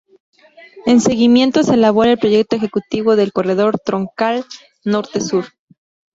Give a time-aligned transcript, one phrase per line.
[0.87, 4.43] En seguimiento se elabora el Proyecto Ejecutivo del Corredor Troncal
[4.83, 5.45] Norte-Sur.